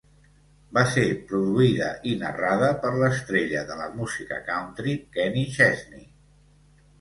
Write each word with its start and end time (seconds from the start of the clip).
Va 0.75 0.83
ser 0.93 1.01
produïda 1.31 1.89
i 2.11 2.13
narrada 2.21 2.69
per 2.85 2.93
l'estrella 3.03 3.61
de 3.73 3.77
la 3.83 3.87
música 4.01 4.41
country 4.49 4.97
Kenny 5.19 5.45
Chesney. 5.59 6.03